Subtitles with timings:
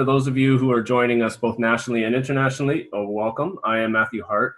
[0.00, 3.58] for those of you who are joining us both nationally and internationally, oh, welcome.
[3.64, 4.54] I am Matthew Hart,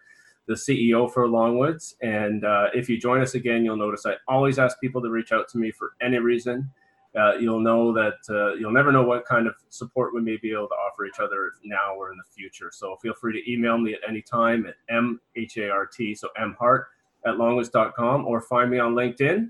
[0.46, 1.95] the CEO for Longwoods.
[2.00, 5.33] And uh, if you join us again, you'll notice I always ask people to reach
[5.33, 6.70] out to me for any reason.
[7.18, 10.52] Uh, you'll know that uh, you'll never know what kind of support we may be
[10.52, 12.71] able to offer each other now or in the future.
[12.73, 16.85] So feel free to email me at any time at mhart, so mhart
[17.27, 19.49] at longwoods.com, or find me on LinkedIn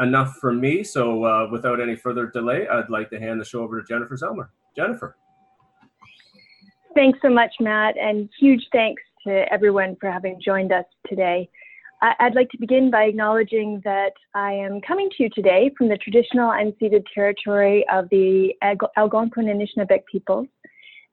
[0.00, 0.82] enough from me.
[0.82, 4.16] So uh, without any further delay, I'd like to hand the show over to Jennifer
[4.16, 4.48] Zelmer.
[4.78, 5.16] Jennifer.
[6.94, 11.48] Thanks so much, Matt, and huge thanks to everyone for having joined us today.
[12.00, 15.96] I'd like to begin by acknowledging that I am coming to you today from the
[15.96, 18.54] traditional unceded territory of the
[18.96, 20.46] Algonquin and Anishinaabe peoples.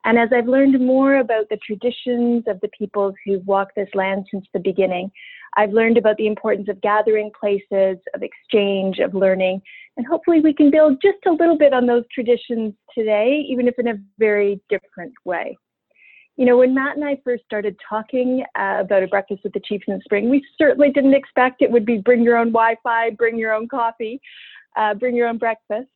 [0.04, 4.26] And as I've learned more about the traditions of the peoples who've walked this land
[4.30, 5.10] since the beginning,
[5.56, 9.62] I've learned about the importance of gathering places, of exchange, of learning,
[9.96, 13.78] and hopefully we can build just a little bit on those traditions today, even if
[13.78, 15.56] in a very different way.
[16.36, 19.60] You know, when Matt and I first started talking uh, about a breakfast with the
[19.60, 23.10] Chiefs in the spring, we certainly didn't expect it would be bring your own Wi-Fi,
[23.10, 24.20] bring your own coffee,
[24.76, 25.88] uh, bring your own breakfast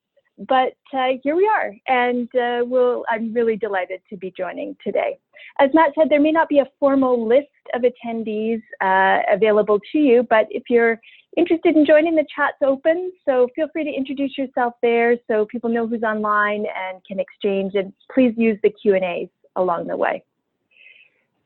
[0.48, 5.18] but uh, here we are, and uh, we'll, I'm really delighted to be joining today.
[5.58, 9.98] As Matt said, there may not be a formal list of attendees uh, available to
[9.98, 10.98] you, but if you're
[11.36, 15.68] interested in joining, the chat's open, so feel free to introduce yourself there so people
[15.68, 20.24] know who's online and can exchange, and please use the Q&As along the way.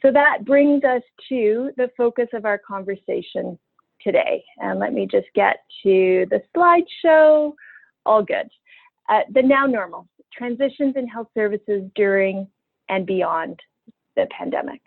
[0.02, 3.58] So that brings us to the focus of our conversation
[4.00, 4.44] today.
[4.58, 7.54] And let me just get to the slideshow.
[8.06, 8.50] All good
[9.08, 12.46] uh, the now normal, transitions in health services during
[12.88, 13.60] and beyond
[14.16, 14.80] the pandemic.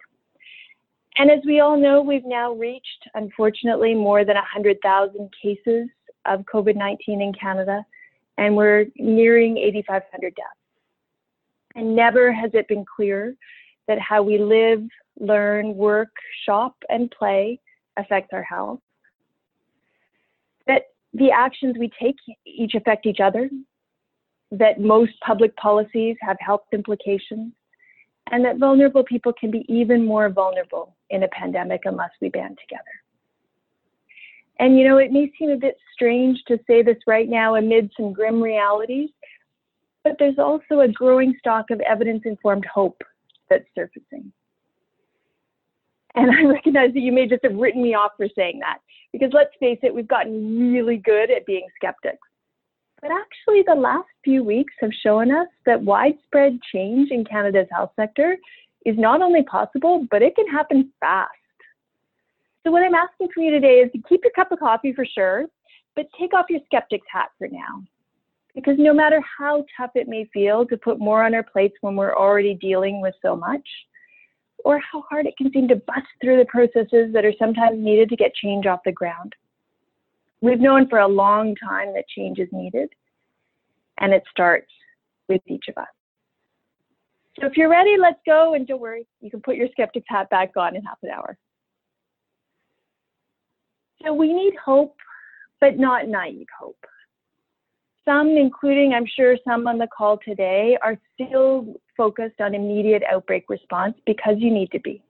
[1.17, 5.87] And as we all know, we've now reached, unfortunately, more than 100,000 cases
[6.25, 7.83] of COVID 19 in Canada,
[8.37, 10.47] and we're nearing 8,500 deaths.
[11.75, 13.33] And never has it been clearer
[13.87, 14.83] that how we live,
[15.19, 16.09] learn, work,
[16.45, 17.59] shop, and play
[17.97, 18.79] affects our health.
[20.67, 20.83] That
[21.13, 23.49] the actions we take each affect each other,
[24.51, 27.53] that most public policies have health implications,
[28.31, 32.57] and that vulnerable people can be even more vulnerable in a pandemic unless we band
[32.61, 32.83] together.
[34.59, 37.91] And you know, it may seem a bit strange to say this right now amid
[37.95, 39.09] some grim realities,
[40.03, 43.01] but there's also a growing stock of evidence informed hope
[43.49, 44.31] that's surfacing.
[46.15, 48.79] And I recognize that you may just have written me off for saying that,
[49.13, 52.26] because let's face it, we've gotten really good at being skeptics.
[53.01, 57.91] But actually, the last few weeks have shown us that widespread change in Canada's health
[57.95, 58.37] sector
[58.85, 61.31] is not only possible, but it can happen fast.
[62.63, 65.05] So, what I'm asking from you today is to keep your cup of coffee for
[65.05, 65.45] sure,
[65.95, 67.83] but take off your skeptic's hat for now.
[68.55, 71.95] Because no matter how tough it may feel to put more on our plates when
[71.95, 73.67] we're already dealing with so much,
[74.65, 78.09] or how hard it can seem to bust through the processes that are sometimes needed
[78.09, 79.33] to get change off the ground,
[80.41, 82.89] We've known for a long time that change is needed,
[83.99, 84.71] and it starts
[85.27, 85.87] with each of us.
[87.39, 90.29] So if you're ready, let's go, and don't worry, you can put your skeptic's hat
[90.29, 91.37] back on in half an hour.
[94.03, 94.95] So we need hope,
[95.59, 96.77] but not naive hope.
[98.05, 103.45] Some, including I'm sure some on the call today, are still focused on immediate outbreak
[103.49, 105.01] response because you need to be.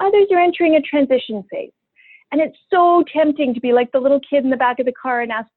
[0.00, 1.72] Others are entering a transition phase
[2.32, 4.92] and it's so tempting to be like the little kid in the back of the
[4.92, 5.48] car and ask,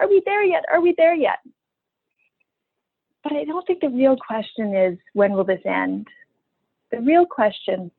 [0.00, 0.64] Are we there yet?
[0.72, 1.38] Are we there yet?
[3.22, 6.08] But I don't think the real question is, When will this end?
[6.90, 7.90] The real question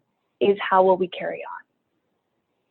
[0.42, 1.64] is, How will we carry on?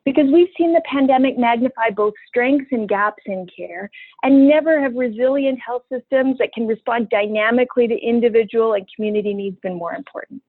[0.05, 3.89] Because we've seen the pandemic magnify both strengths and gaps in care,
[4.25, 9.57] and never have resilient health systems that can respond dynamically to individual and community needs
[9.61, 10.43] been more important.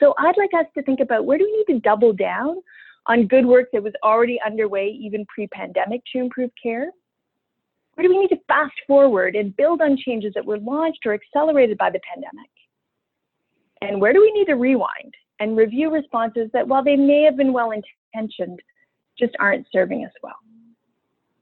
[0.00, 2.56] So I'd like us to think about where do we need to double down
[3.08, 6.90] on good work that was already underway even pre-pandemic to improve care?
[7.96, 11.14] Or do we need to fast forward and build on changes that were launched or
[11.14, 12.50] accelerated by the pandemic?
[13.80, 17.36] And where do we need to rewind and review responses that, while they may have
[17.36, 18.60] been well intentioned,
[19.18, 20.36] just aren't serving us well?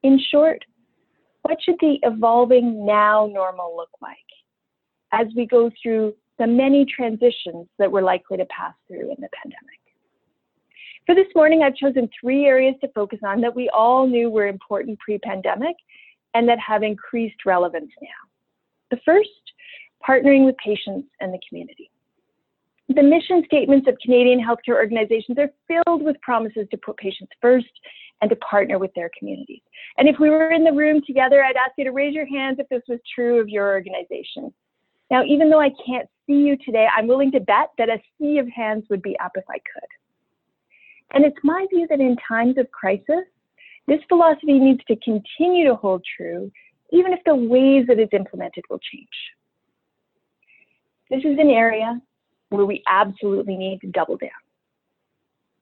[0.02, 0.64] In short,
[1.42, 4.16] what should the evolving now normal look like
[5.12, 9.28] as we go through the many transitions that we're likely to pass through in the
[9.42, 9.85] pandemic?
[11.06, 14.48] For this morning, I've chosen three areas to focus on that we all knew were
[14.48, 15.76] important pre-pandemic
[16.34, 18.08] and that have increased relevance now.
[18.90, 19.30] The first,
[20.06, 21.92] partnering with patients and the community.
[22.88, 27.66] The mission statements of Canadian healthcare organizations are filled with promises to put patients first
[28.20, 29.62] and to partner with their communities.
[29.98, 32.58] And if we were in the room together, I'd ask you to raise your hands
[32.58, 34.52] if this was true of your organization.
[35.10, 38.38] Now, even though I can't see you today, I'm willing to bet that a sea
[38.38, 39.88] of hands would be up if I could.
[41.12, 43.24] And it's my view that in times of crisis,
[43.86, 46.50] this philosophy needs to continue to hold true,
[46.92, 49.08] even if the ways that it's implemented will change.
[51.10, 52.00] This is an area
[52.48, 54.30] where we absolutely need to double down.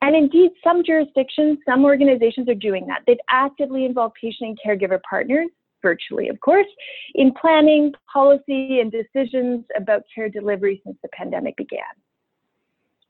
[0.01, 3.03] And indeed, some jurisdictions, some organizations are doing that.
[3.07, 5.49] They've actively involved patient and caregiver partners,
[5.83, 6.67] virtually, of course,
[7.15, 11.81] in planning, policy, and decisions about care delivery since the pandemic began.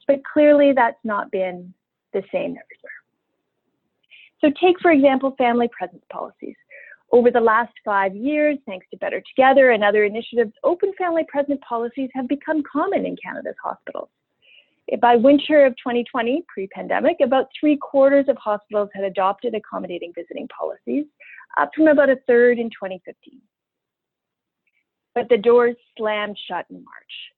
[0.07, 1.73] But clearly, that's not been
[2.15, 2.99] the same everywhere.
[4.41, 6.57] So take, for example, family presence policies.
[7.13, 11.61] Over the last five years, thanks to Better Together and other initiatives, open family presence
[11.67, 14.09] policies have become common in Canada's hospitals.
[15.01, 21.07] By winter of 2020, pre-pandemic, about three quarters of hospitals had adopted accommodating visiting policies,
[21.57, 23.41] up from about a third in 2015.
[25.15, 27.34] But the doors slammed shut in March.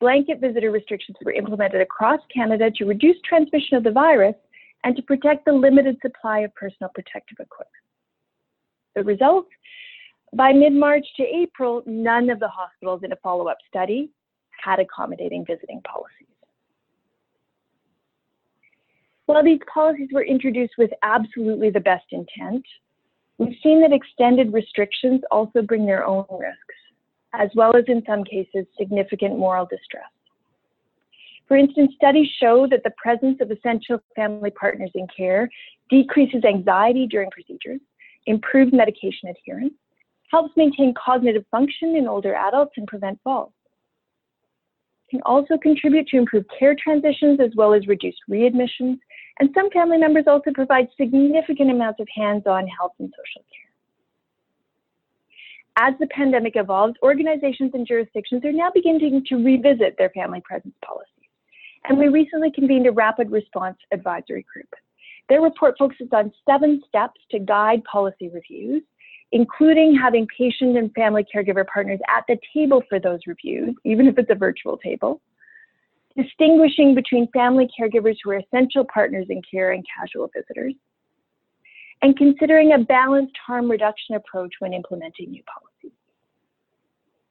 [0.00, 4.34] Blanket visitor restrictions were implemented across Canada to reduce transmission of the virus
[4.82, 7.68] and to protect the limited supply of personal protective equipment.
[8.96, 9.46] The result?
[10.32, 14.10] By mid-March to April, none of the hospitals in a follow-up study
[14.64, 16.28] had accommodating visiting policies.
[19.26, 22.64] While these policies were introduced with absolutely the best intent,
[23.38, 26.79] we've seen that extended restrictions also bring their own risks,
[27.32, 30.10] as well as in some cases, significant moral distress.
[31.46, 35.50] For instance, studies show that the presence of essential family partners in care
[35.88, 37.80] decreases anxiety during procedures,
[38.26, 39.74] improves medication adherence,
[40.30, 43.52] helps maintain cognitive function in older adults, and prevent falls.
[45.10, 48.98] Can also contribute to improved care transitions as well as reduced readmissions,
[49.40, 53.69] and some family members also provide significant amounts of hands-on health and social care.
[55.76, 60.74] As the pandemic evolves, organizations and jurisdictions are now beginning to revisit their family presence
[60.84, 61.20] policies
[61.88, 64.68] and we recently convened a rapid response advisory group.
[65.28, 68.82] Their report focuses on seven steps to guide policy reviews,
[69.32, 74.18] including having patient and family caregiver partners at the table for those reviews, even if
[74.18, 75.20] it's a virtual table,
[76.16, 80.74] distinguishing between family caregivers who are essential partners in care and casual visitors,
[82.02, 85.96] and considering a balanced harm reduction approach when implementing new policies.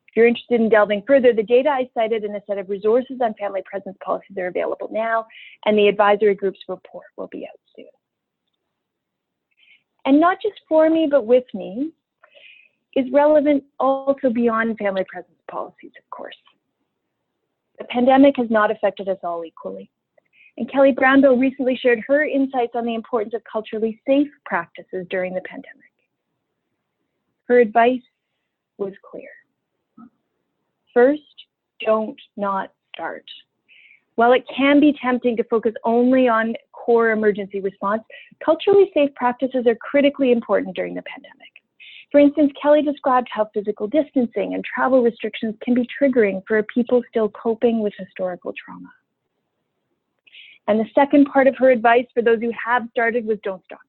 [0.09, 3.19] If you're interested in delving further, the data I cited in a set of resources
[3.21, 5.25] on family presence policies are available now,
[5.65, 7.85] and the advisory group's report will be out soon.
[10.05, 11.91] And not just for me, but with me,
[12.95, 16.35] is relevant also beyond family presence policies, of course.
[17.77, 19.91] The pandemic has not affected us all equally.
[20.59, 25.33] And Kelly Brownbill recently shared her insights on the importance of culturally safe practices during
[25.33, 25.93] the pandemic.
[27.47, 28.01] Her advice
[28.77, 29.29] was clear.
[30.93, 31.21] First,
[31.79, 33.23] don't not start.
[34.15, 38.03] While it can be tempting to focus only on core emergency response,
[38.43, 41.53] culturally safe practices are critically important during the pandemic.
[42.11, 47.01] For instance, Kelly described how physical distancing and travel restrictions can be triggering for people
[47.09, 48.89] still coping with historical trauma.
[50.69, 53.79] And the second part of her advice for those who have started was don't stop.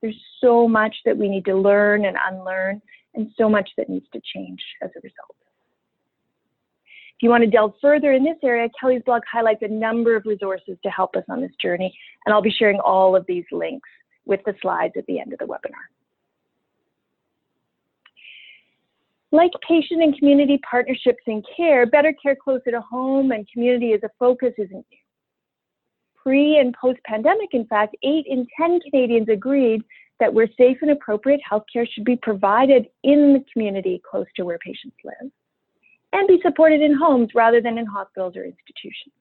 [0.00, 2.80] There's so much that we need to learn and unlearn,
[3.14, 5.36] and so much that needs to change as a result.
[7.16, 10.24] If you want to delve further in this area, Kelly's blog highlights a number of
[10.24, 11.92] resources to help us on this journey,
[12.24, 13.88] and I'll be sharing all of these links
[14.24, 15.90] with the slides at the end of the webinar.
[19.32, 24.04] Like patient and community partnerships in care, better care closer to home and community as
[24.04, 25.01] a focus isn't new.
[26.22, 29.82] Pre and post pandemic, in fact, eight in 10 Canadians agreed
[30.20, 34.58] that where safe and appropriate healthcare should be provided in the community close to where
[34.58, 35.30] patients live
[36.12, 39.14] and be supported in homes rather than in hospitals or institutions.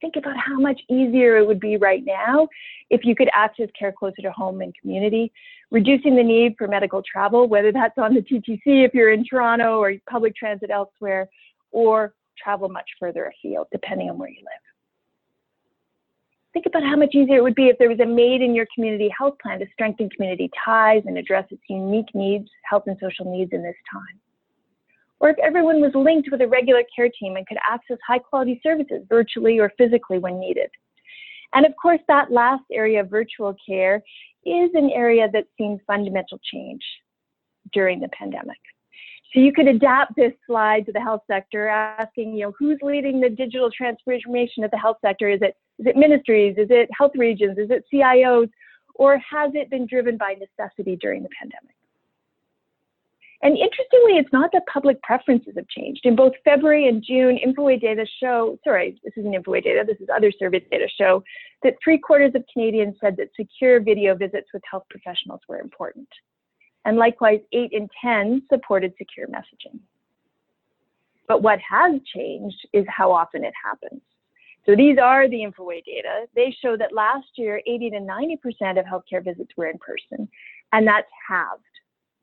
[0.00, 2.46] Think about how much easier it would be right now
[2.90, 5.32] if you could access care closer to home and community,
[5.70, 9.78] reducing the need for medical travel, whether that's on the TTC if you're in Toronto
[9.78, 11.28] or public transit elsewhere,
[11.72, 14.75] or travel much further afield, depending on where you live.
[16.56, 18.66] Think about how much easier it would be if there was a made in your
[18.74, 23.30] community health plan to strengthen community ties and address its unique needs, health and social
[23.30, 24.18] needs in this time
[25.20, 28.60] or if everyone was linked with a regular care team and could access high quality
[28.62, 30.70] services virtually or physically when needed.
[31.54, 34.02] And of course, that last area of virtual care
[34.44, 36.82] is an area that's seen fundamental change
[37.72, 38.58] during the pandemic.
[39.32, 43.20] So you could adapt this slide to the health sector, asking, you know, who's leading
[43.20, 45.28] the digital transformation of the health sector?
[45.28, 46.56] Is it is it ministries?
[46.58, 47.58] Is it health regions?
[47.58, 48.50] Is it CIOs?
[48.94, 51.76] Or has it been driven by necessity during the pandemic?
[53.42, 56.00] And interestingly, it's not that public preferences have changed.
[56.04, 60.08] In both February and June, Infoway data show, sorry, this isn't Infoway data, this is
[60.14, 61.22] other survey data show,
[61.62, 66.08] that three quarters of Canadians said that secure video visits with health professionals were important.
[66.86, 69.80] And likewise, eight in 10 supported secure messaging.
[71.28, 74.00] But what has changed is how often it happens.
[74.66, 76.26] So these are the Infoway data.
[76.34, 80.28] They show that last year, 80 to 90% of healthcare visits were in person,
[80.72, 81.62] and that's halved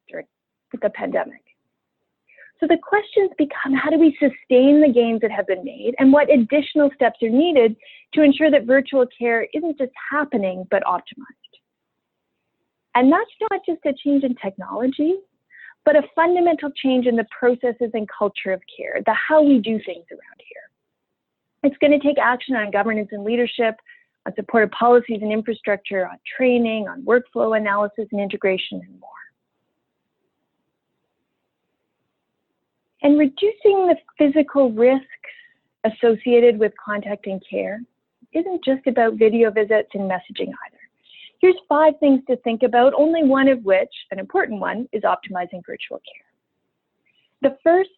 [0.09, 0.27] during
[0.81, 1.41] the pandemic.
[2.59, 6.13] So the questions become how do we sustain the gains that have been made and
[6.13, 7.75] what additional steps are needed
[8.13, 11.53] to ensure that virtual care isn't just happening but optimized.
[12.95, 15.15] And that's not just a change in technology,
[15.83, 19.79] but a fundamental change in the processes and culture of care, the how we do
[19.85, 20.72] things around here.
[21.63, 23.75] It's going to take action on governance and leadership,
[24.25, 29.10] on supportive policies and infrastructure, on training, on workflow analysis and integration, and more.
[33.01, 35.08] And reducing the physical risks
[35.84, 37.82] associated with contact and care
[38.34, 40.77] isn't just about video visits and messaging either.
[41.39, 45.62] Here's five things to think about, only one of which, an important one, is optimizing
[45.65, 46.25] virtual care.
[47.41, 47.89] The first,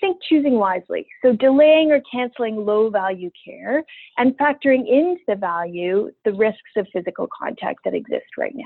[0.00, 1.06] think choosing wisely.
[1.22, 3.84] So delaying or canceling low value care
[4.18, 8.64] and factoring into the value the risks of physical contact that exist right now.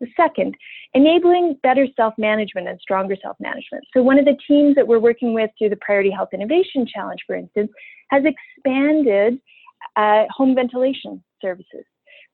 [0.00, 0.56] The second,
[0.94, 3.84] enabling better self-management and stronger self-management.
[3.94, 7.20] So one of the teams that we're working with through the Priority Health Innovation Challenge,
[7.26, 7.70] for instance,
[8.10, 9.40] has expanded
[9.96, 11.84] uh, home ventilation services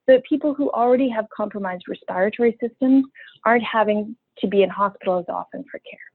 [0.07, 3.05] so that people who already have compromised respiratory systems
[3.45, 6.10] aren't having to be in hospital as often for care.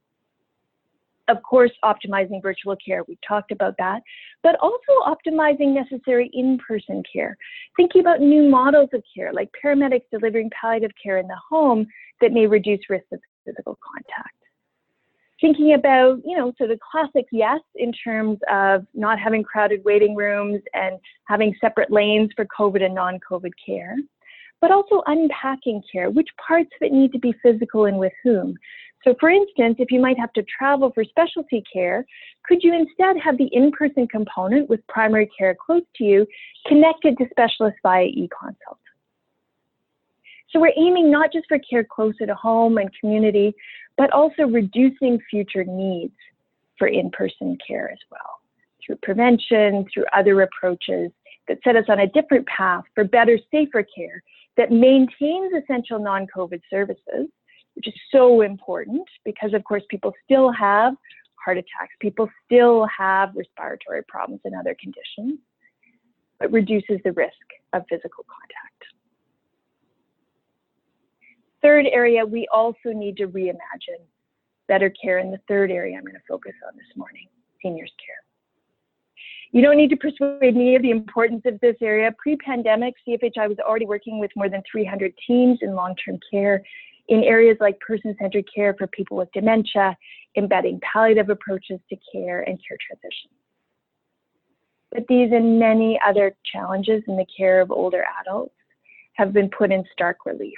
[1.27, 4.01] Of course, optimizing virtual care, we talked about that,
[4.43, 7.35] but also optimizing necessary in-person care.
[7.75, 11.87] Thinking about new models of care, like paramedics delivering palliative care in the home
[12.21, 14.35] that may reduce risk of physical contact.
[15.41, 20.15] Thinking about, you know, so the classic yes in terms of not having crowded waiting
[20.15, 23.95] rooms and having separate lanes for COVID and non-COVID care
[24.61, 26.09] but also unpacking care.
[26.09, 28.57] Which parts of it need to be physical and with whom?
[29.05, 32.05] So for instance, if you might have to travel for specialty care,
[32.43, 36.27] could you instead have the in-person component with primary care close to you
[36.67, 38.79] connected to specialists via e-consult?
[40.49, 43.53] So we're aiming not just for care closer to home and community,
[43.95, 46.15] but also reducing future needs
[46.79, 48.39] for in-person care as well
[48.83, 51.11] through prevention, through other approaches
[51.47, 54.23] that set us on a different path for better, safer care
[54.57, 57.27] that maintains essential non-COVID services,
[57.75, 60.93] which is so important because of course people still have
[61.43, 65.39] heart attacks, people still have respiratory problems and other conditions,
[66.39, 67.33] but reduces the risk
[67.73, 68.65] of physical contact.
[71.61, 74.05] Third area, we also need to reimagine
[74.67, 77.27] better care in the third area I'm going to focus on this morning,
[77.61, 78.15] seniors care.
[79.51, 82.11] You don't need to persuade me of the importance of this area.
[82.17, 86.61] Pre-pandemic, CFHI was already working with more than 300 teams in long-term care
[87.07, 89.95] in areas like person-centered care for people with dementia,
[90.37, 93.29] embedding palliative approaches to care and care transition.
[94.91, 98.55] But these and many other challenges in the care of older adults
[99.13, 100.57] have been put in stark relief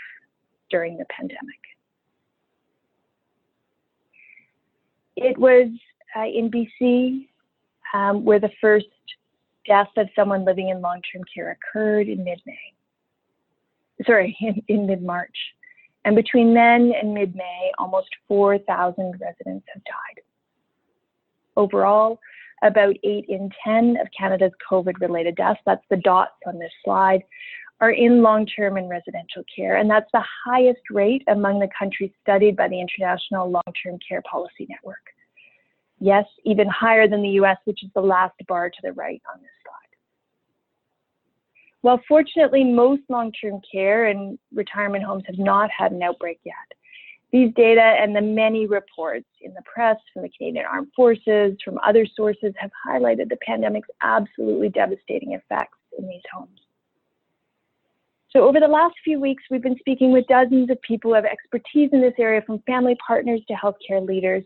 [0.70, 1.60] during the pandemic.
[5.16, 5.68] It was
[6.16, 7.28] uh, in BC
[7.94, 8.86] um, where the first
[9.66, 12.74] death of someone living in long-term care occurred in mid-May.
[14.06, 15.36] Sorry, in, in mid-March.
[16.08, 20.24] And between then and mid-May, almost 4,000 residents have died.
[21.58, 22.18] Overall,
[22.64, 27.24] about 8 in 10 of Canada's COVID-related deaths, that's the dots on this slide,
[27.82, 29.76] are in long-term and residential care.
[29.76, 34.66] And that's the highest rate among the countries studied by the International Long-Term Care Policy
[34.70, 35.04] Network.
[36.00, 39.42] Yes, even higher than the US, which is the last bar to the right on
[39.42, 39.50] this.
[41.82, 46.56] While fortunately most long-term care and retirement homes have not had an outbreak yet,
[47.32, 51.78] these data and the many reports in the press from the Canadian Armed Forces, from
[51.86, 56.60] other sources have highlighted the pandemic's absolutely devastating effects in these homes.
[58.32, 61.26] So over the last few weeks, we've been speaking with dozens of people who have
[61.26, 64.44] expertise in this area, from family partners to healthcare leaders,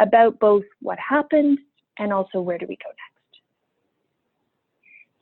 [0.00, 1.58] about both what happened
[1.98, 3.13] and also where do we go next.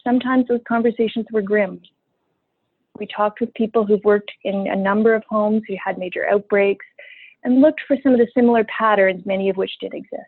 [0.05, 1.81] Sometimes those conversations were grim.
[2.99, 6.87] We talked with people who've worked in a number of homes who had major outbreaks
[7.45, 10.23] and looked for some of the similar patterns, many of which did exist.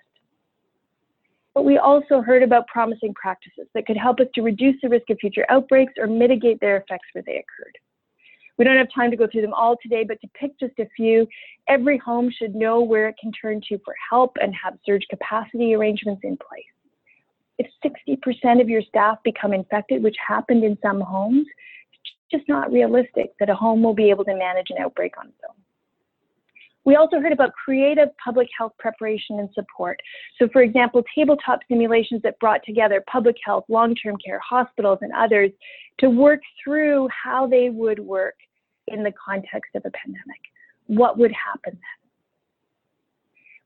[1.54, 5.08] But we also heard about promising practices that could help us to reduce the risk
[5.10, 7.78] of future outbreaks or mitigate their effects where they occurred.
[8.58, 10.88] We don't have time to go through them all today, but to pick just a
[10.96, 11.26] few,
[11.68, 15.74] every home should know where it can turn to for help and have surge capacity
[15.74, 16.73] arrangements in place.
[17.58, 21.46] If 60% of your staff become infected, which happened in some homes,
[21.92, 25.28] it's just not realistic that a home will be able to manage an outbreak on
[25.28, 25.56] its own.
[26.84, 29.98] We also heard about creative public health preparation and support.
[30.38, 35.50] So for example, tabletop simulations that brought together public health, long-term care, hospitals, and others
[36.00, 38.34] to work through how they would work
[38.88, 40.40] in the context of a pandemic.
[40.86, 42.03] What would happen then?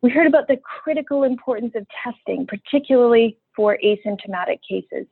[0.02, 5.07] We heard about the critical importance of testing, particularly for asymptomatic cases.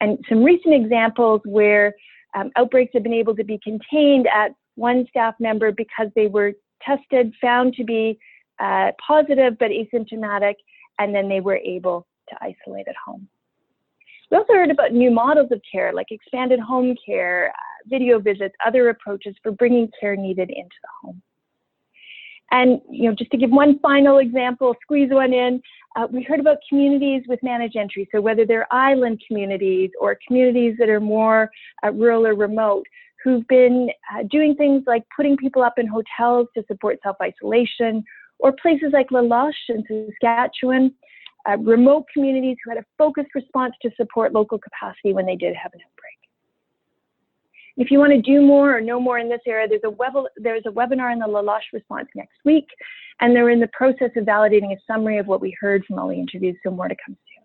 [0.00, 1.94] And some recent examples where
[2.34, 6.52] um, outbreaks have been able to be contained at one staff member because they were
[6.84, 8.18] tested, found to be
[8.58, 10.54] uh, positive but asymptomatic,
[10.98, 13.28] and then they were able to isolate at home.
[14.30, 18.54] We also heard about new models of care like expanded home care, uh, video visits,
[18.64, 21.22] other approaches for bringing care needed into the home.
[22.50, 25.62] And you know, just to give one final example, squeeze one in,
[25.96, 28.08] uh, we heard about communities with managed entry.
[28.12, 31.50] So whether they're island communities or communities that are more
[31.84, 32.86] uh, rural or remote,
[33.22, 38.04] who've been uh, doing things like putting people up in hotels to support self-isolation,
[38.38, 40.92] or places like La Loche in Saskatchewan,
[41.48, 45.54] uh, remote communities who had a focused response to support local capacity when they did
[45.54, 46.01] have an outbreak.
[47.76, 50.12] If you want to do more or know more in this area, there's a, web
[50.36, 52.66] there's a webinar in the La Loche response next week,
[53.20, 56.08] and they're in the process of validating a summary of what we heard from all
[56.08, 57.44] the interviews, so more to come soon.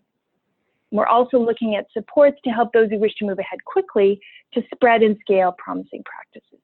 [0.90, 4.20] We're also looking at supports to help those who wish to move ahead quickly
[4.54, 6.60] to spread and scale promising practices,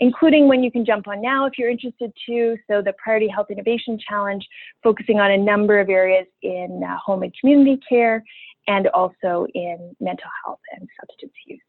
[0.00, 2.56] including when you can jump on now if you're interested to.
[2.70, 4.46] So the Priority Health Innovation Challenge,
[4.82, 8.22] focusing on a number of areas in uh, home and community care
[8.66, 11.60] and also in mental health and substance use.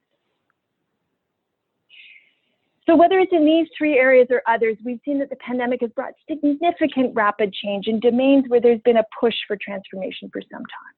[2.87, 5.91] So whether it's in these three areas or others, we've seen that the pandemic has
[5.91, 10.61] brought significant rapid change in domains where there's been a push for transformation for some
[10.61, 10.95] time.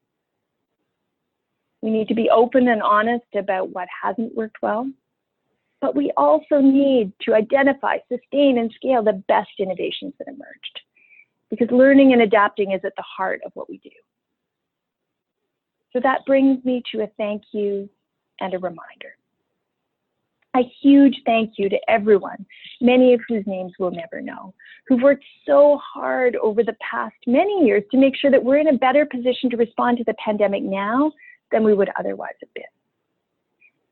[1.81, 4.87] We need to be open and honest about what hasn't worked well.
[5.81, 10.81] But we also need to identify, sustain, and scale the best innovations that emerged.
[11.49, 13.89] Because learning and adapting is at the heart of what we do.
[15.93, 17.89] So that brings me to a thank you
[18.41, 19.15] and a reminder.
[20.59, 22.45] A huge thank you to everyone,
[22.81, 24.53] many of whose names we'll never know,
[24.87, 28.67] who've worked so hard over the past many years to make sure that we're in
[28.67, 31.13] a better position to respond to the pandemic now
[31.53, 32.63] than we would otherwise have been.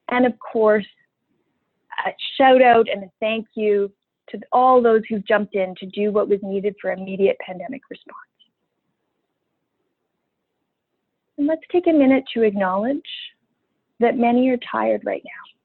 [0.10, 0.86] And of course,
[2.06, 3.90] a shout out and a thank you
[4.30, 8.18] to all those who jumped in to do what was needed for immediate pandemic response.
[11.38, 13.00] And let's take a minute to acknowledge
[14.02, 15.57] that many are tired right now.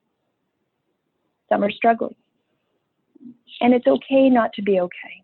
[1.53, 2.15] Some are struggling.
[3.61, 5.23] And it's okay not to be okay.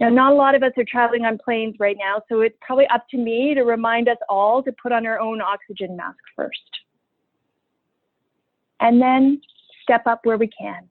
[0.00, 2.86] Now, not a lot of us are traveling on planes right now, so it's probably
[2.92, 6.58] up to me to remind us all to put on our own oxygen mask first.
[8.80, 9.40] And then
[9.82, 10.88] step up where we can,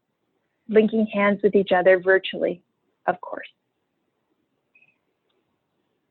[0.69, 2.62] linking hands with each other virtually,
[3.07, 3.47] of course.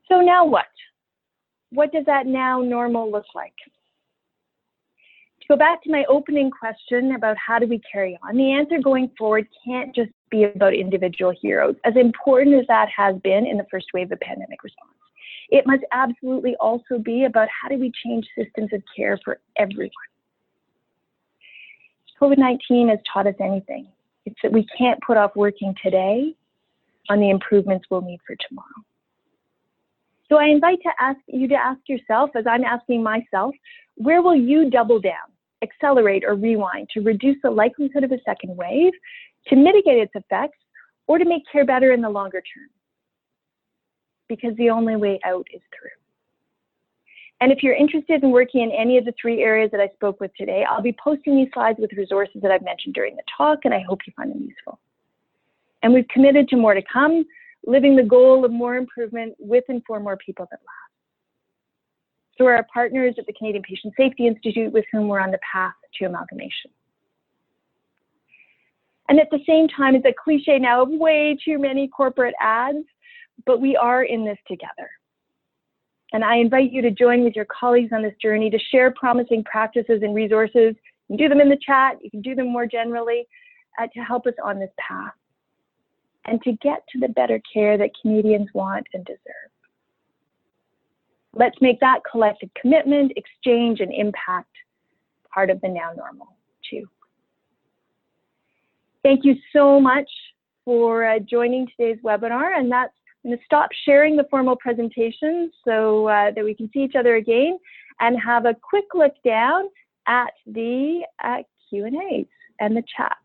[0.09, 0.65] So now what?
[1.71, 3.55] What does that now normal look like?
[5.53, 9.11] Go back to my opening question about how do we carry on, the answer going
[9.15, 13.65] forward can't just be about individual heroes, as important as that has been in the
[13.69, 14.89] first wave of pandemic response.
[15.49, 19.91] It must absolutely also be about how do we change systems of care for everyone.
[22.19, 23.87] COVID-19 has taught us anything.
[24.25, 26.33] It's that we can't put off working today
[27.11, 28.83] on the improvements we'll need for tomorrow.
[30.29, 33.53] So I invite to ask you to ask yourself, as I'm asking myself,
[33.97, 35.29] where will you double down,
[35.63, 38.93] accelerate, or rewind to reduce the likelihood of a second wave
[39.47, 40.59] to mitigate its effects
[41.07, 42.69] or to make care better in the longer term.
[44.29, 45.89] Because the only way out is through.
[47.41, 50.21] And if you're interested in working in any of the three areas that I spoke
[50.21, 53.59] with today, I'll be posting these slides with resources that I've mentioned during the talk,
[53.65, 54.79] and I hope you find them useful.
[55.81, 57.25] And we've committed to more to come,
[57.65, 60.82] living the goal of more improvement with and for more people that last.
[62.37, 65.73] So our partners at the Canadian Patient Safety Institute with whom we're on the path
[65.99, 66.71] to amalgamation.
[69.09, 72.85] And at the same time, it's a cliche now of way too many corporate ads,
[73.45, 74.89] but we are in this together.
[76.13, 79.43] And I invite you to join with your colleagues on this journey to share promising
[79.43, 80.75] practices and resources.
[81.09, 83.27] You can do them in the chat, you can do them more generally
[83.79, 85.13] uh, to help us on this path
[86.25, 89.51] and to get to the better care that Canadians want and deserve.
[91.35, 94.49] Let's make that collective commitment, exchange, and impact
[95.33, 96.35] part of the now normal,
[96.69, 96.87] too.
[99.03, 100.09] Thank you so much
[100.63, 102.57] for uh, joining today's webinar.
[102.57, 102.93] And that's
[103.23, 106.95] I'm going to stop sharing the formal presentation so uh, that we can see each
[106.95, 107.57] other again
[108.01, 109.69] and have a quick look down
[110.07, 111.37] at the uh,
[111.69, 112.25] Q&As
[112.59, 113.17] and the chat.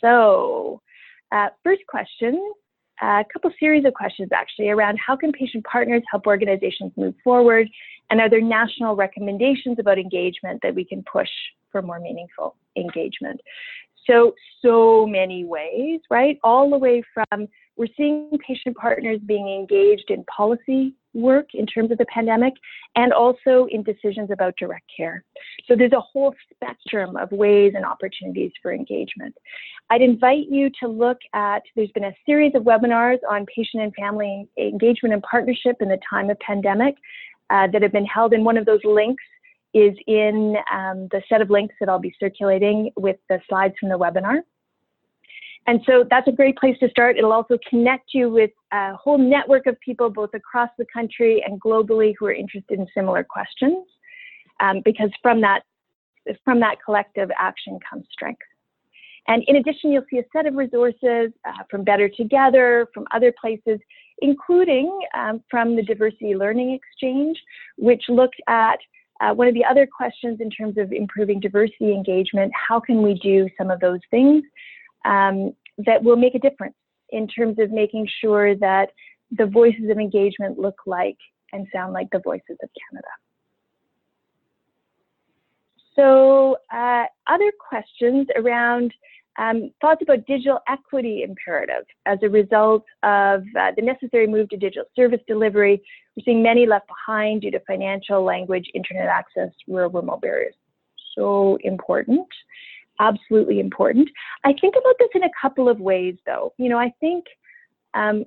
[0.00, 0.80] So
[1.32, 2.52] uh, first question,
[3.02, 7.68] a couple series of questions actually around how can patient partners help organizations move forward
[8.10, 11.28] and are there national recommendations about engagement that we can push
[11.72, 13.40] for more meaningful engagement?
[14.08, 16.38] So, so many ways, right?
[16.44, 21.90] All the way from we're seeing patient partners being engaged in policy work in terms
[21.90, 22.52] of the pandemic
[22.94, 25.24] and also in decisions about direct care.
[25.66, 29.34] So there's a whole spectrum of ways and opportunities for engagement.
[29.90, 33.94] I'd invite you to look at, there's been a series of webinars on patient and
[33.94, 36.96] family engagement and partnership in the time of pandemic
[37.50, 39.22] uh, that have been held and one of those links
[39.74, 43.90] is in um, the set of links that I'll be circulating with the slides from
[43.90, 44.40] the webinar.
[45.66, 47.16] And so that's a great place to start.
[47.16, 51.60] It'll also connect you with a whole network of people both across the country and
[51.60, 53.84] globally who are interested in similar questions.
[54.60, 55.62] Um, because from that,
[56.44, 58.40] from that collective action comes strength.
[59.28, 63.34] And in addition, you'll see a set of resources uh, from Better Together, from other
[63.38, 63.80] places,
[64.20, 67.36] including um, from the Diversity Learning Exchange,
[67.76, 68.78] which looked at
[69.20, 73.14] uh, one of the other questions in terms of improving diversity engagement, how can we
[73.14, 74.42] do some of those things?
[75.04, 76.74] Um, that will make a difference
[77.10, 78.90] in terms of making sure that
[79.36, 81.18] the voices of engagement look like
[81.52, 83.08] and sound like the voices of Canada.
[85.94, 88.92] So uh, other questions around
[89.38, 94.56] um, thoughts about digital equity imperative as a result of uh, the necessary move to
[94.56, 95.82] digital service delivery.
[96.16, 100.54] We're seeing many left behind due to financial, language, internet access, rural remote barriers.
[101.14, 102.28] So important
[103.00, 104.08] absolutely important.
[104.44, 106.52] I think about this in a couple of ways, though.
[106.58, 107.24] You know, I think
[107.94, 108.24] um,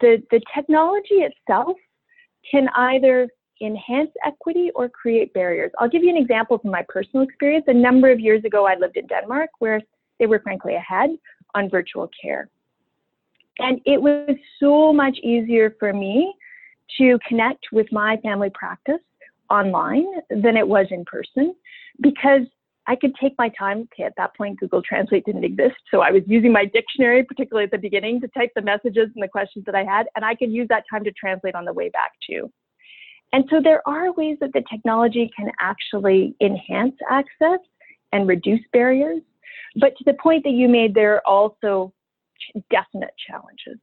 [0.00, 1.76] the the technology itself
[2.50, 3.28] can either
[3.60, 5.70] enhance equity or create barriers.
[5.78, 7.64] I'll give you an example from my personal experience.
[7.68, 9.80] A number of years ago, I lived in Denmark, where
[10.18, 11.10] they were frankly ahead
[11.54, 12.48] on virtual care,
[13.58, 16.34] and it was so much easier for me
[16.98, 19.00] to connect with my family practice
[19.50, 21.54] online than it was in person
[22.00, 22.42] because
[22.86, 23.88] I could take my time.
[23.92, 25.76] Okay, at that point, Google Translate didn't exist.
[25.90, 29.22] So I was using my dictionary, particularly at the beginning, to type the messages and
[29.22, 30.06] the questions that I had.
[30.16, 32.50] And I could use that time to translate on the way back too.
[33.32, 37.60] And so there are ways that the technology can actually enhance access
[38.12, 39.22] and reduce barriers.
[39.76, 41.94] But to the point that you made, there are also
[42.70, 43.80] definite challenges.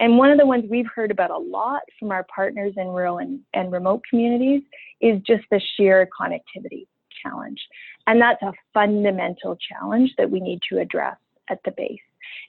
[0.00, 3.18] And one of the ones we've heard about a lot from our partners in rural
[3.18, 4.62] and, and remote communities
[5.00, 6.86] is just the sheer connectivity
[7.24, 7.60] challenge.
[8.06, 11.16] And that's a fundamental challenge that we need to address
[11.50, 11.98] at the base.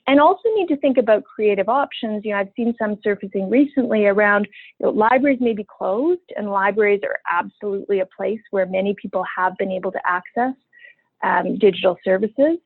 [0.06, 2.24] And also need to think about creative options.
[2.24, 6.50] You know, I've seen some surfacing recently around you know, libraries may be closed, and
[6.50, 10.54] libraries are absolutely a place where many people have been able to access
[11.22, 12.58] um, digital services,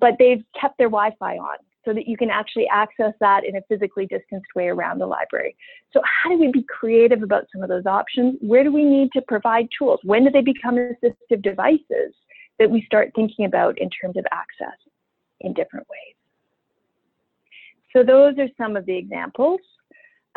[0.00, 3.62] but they've kept their Wi-Fi on so that you can actually access that in a
[3.62, 5.56] physically distanced way around the library.
[5.94, 8.36] So how do we be creative about some of those options?
[8.42, 9.98] Where do we need to provide tools?
[10.02, 12.12] When do they become assistive devices
[12.58, 14.76] that we start thinking about in terms of access
[15.40, 16.14] in different ways?
[17.94, 19.60] So those are some of the examples.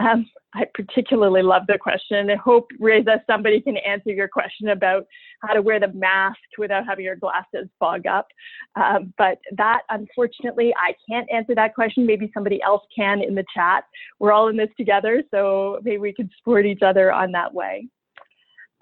[0.01, 2.29] Um, I particularly love the question.
[2.29, 5.05] I hope, Reza, somebody can answer your question about
[5.41, 8.27] how to wear the mask without having your glasses fog up.
[8.75, 12.05] Um, but that, unfortunately, I can't answer that question.
[12.05, 13.85] Maybe somebody else can in the chat.
[14.19, 17.87] We're all in this together, so maybe we can support each other on that way.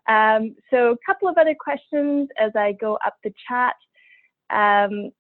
[0.08, 3.76] Um, so a couple of other questions as I go up the chat.
[4.50, 5.12] Um,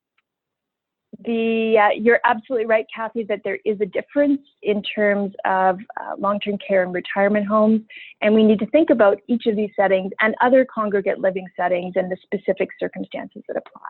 [1.25, 6.15] the uh, you're absolutely right, Kathy, that there is a difference in terms of uh,
[6.17, 7.81] long-term care and retirement homes,
[8.21, 11.93] and we need to think about each of these settings and other congregate living settings
[11.95, 13.81] and the specific circumstances that apply,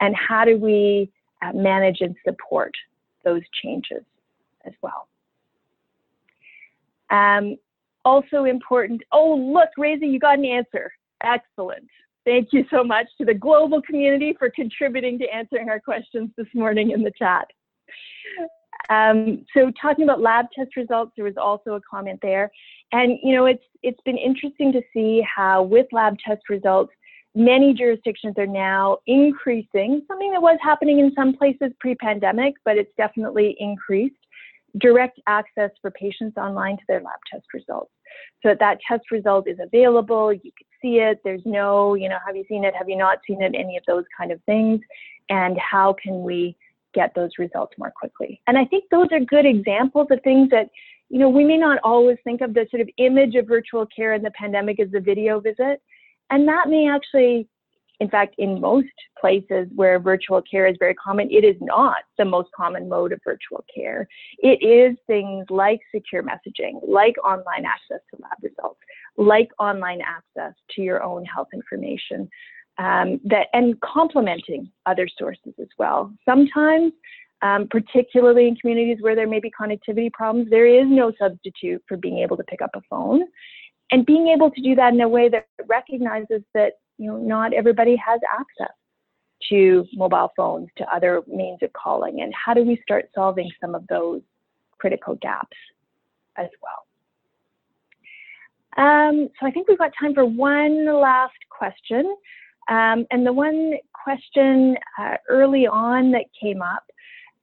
[0.00, 1.10] and how do we
[1.42, 2.72] uh, manage and support
[3.24, 4.02] those changes
[4.66, 5.08] as well.
[7.10, 7.56] Um,
[8.04, 9.02] also important.
[9.12, 10.92] Oh, look, Reza, you got an answer.
[11.22, 11.88] Excellent.
[12.26, 16.48] Thank you so much to the global community for contributing to answering our questions this
[16.54, 17.46] morning in the chat.
[18.90, 22.50] Um, so talking about lab test results, there was also a comment there.
[22.90, 26.92] And you know, it's it's been interesting to see how with lab test results,
[27.36, 32.92] many jurisdictions are now increasing, something that was happening in some places pre-pandemic, but it's
[32.96, 34.16] definitely increased,
[34.78, 37.92] direct access for patients online to their lab test results.
[38.42, 41.20] So that, that test result is available, you can see it.
[41.24, 42.74] There's no, you know, have you seen it?
[42.76, 43.54] Have you not seen it?
[43.54, 44.80] Any of those kind of things.
[45.28, 46.56] And how can we
[46.94, 48.40] get those results more quickly?
[48.46, 50.68] And I think those are good examples of things that,
[51.08, 54.14] you know, we may not always think of the sort of image of virtual care
[54.14, 55.82] in the pandemic as a video visit.
[56.30, 57.48] And that may actually
[58.00, 62.24] in fact, in most places where virtual care is very common, it is not the
[62.24, 64.06] most common mode of virtual care.
[64.38, 68.80] It is things like secure messaging, like online access to lab results,
[69.16, 72.28] like online access to your own health information,
[72.78, 76.12] um, that and complementing other sources as well.
[76.26, 76.92] Sometimes,
[77.40, 81.96] um, particularly in communities where there may be connectivity problems, there is no substitute for
[81.96, 83.22] being able to pick up a phone.
[83.92, 87.52] And being able to do that in a way that recognizes that you know, not
[87.52, 88.74] everybody has access
[89.50, 93.74] to mobile phones, to other means of calling, and how do we start solving some
[93.74, 94.22] of those
[94.78, 95.56] critical gaps
[96.36, 96.86] as well?
[98.76, 102.16] Um, so I think we've got time for one last question.
[102.68, 106.84] Um, and the one question uh, early on that came up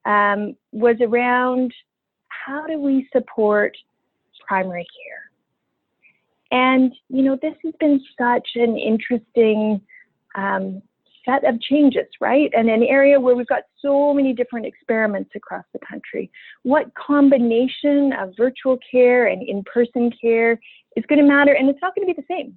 [0.06, 1.74] um, was around
[2.28, 3.76] how do we support
[4.46, 5.33] primary care?
[6.54, 9.82] And, you know, this has been such an interesting
[10.36, 10.84] um,
[11.26, 12.52] set of changes, right?
[12.56, 16.30] And an area where we've got so many different experiments across the country.
[16.62, 20.60] What combination of virtual care and in person care
[20.96, 21.54] is going to matter?
[21.54, 22.56] And it's not going to be the same.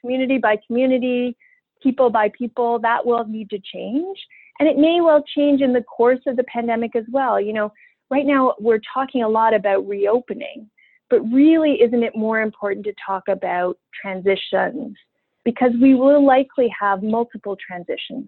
[0.00, 1.36] Community by community,
[1.82, 4.16] people by people, that will need to change.
[4.58, 7.38] And it may well change in the course of the pandemic as well.
[7.38, 7.72] You know,
[8.10, 10.70] right now we're talking a lot about reopening.
[11.14, 14.96] But really, isn't it more important to talk about transitions?
[15.44, 18.26] Because we will likely have multiple transitions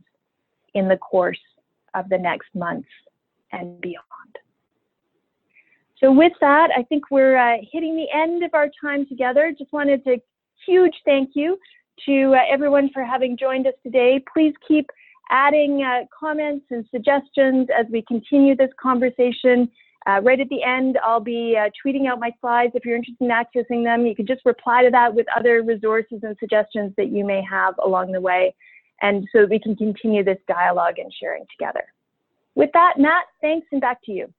[0.74, 1.40] in the course
[1.94, 2.86] of the next months
[3.50, 4.04] and beyond.
[5.98, 9.52] So with that, I think we're uh, hitting the end of our time together.
[9.58, 10.18] Just wanted to
[10.64, 11.58] huge thank you
[12.04, 14.22] to uh, everyone for having joined us today.
[14.32, 14.88] Please keep
[15.30, 19.68] adding uh, comments and suggestions as we continue this conversation.
[20.06, 22.72] Uh, right at the end, I'll be uh, tweeting out my slides.
[22.74, 26.20] If you're interested in accessing them, you can just reply to that with other resources
[26.22, 28.54] and suggestions that you may have along the way.
[29.02, 31.84] And so we can continue this dialogue and sharing together.
[32.54, 34.32] With that, Matt, thanks and back to you.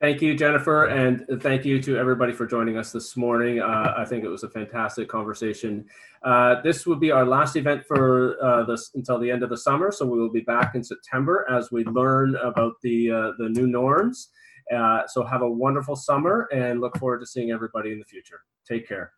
[0.00, 3.60] Thank you, Jennifer, and thank you to everybody for joining us this morning.
[3.60, 5.84] Uh, I think it was a fantastic conversation.
[6.24, 9.56] Uh, this will be our last event for uh, this until the end of the
[9.56, 13.48] summer, so we will be back in September as we learn about the uh, the
[13.50, 14.30] new norms.
[14.72, 18.40] Uh, so have a wonderful summer and look forward to seeing everybody in the future.
[18.66, 19.12] Take care.